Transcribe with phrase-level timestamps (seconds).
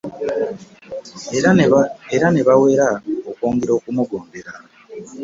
[2.15, 2.87] Era ne bawera
[3.29, 4.51] okwongera okumugondera.